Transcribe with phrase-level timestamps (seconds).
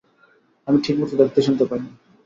[0.67, 1.89] আমি ঠিকমতো দেখতে-শুনতে পাই না।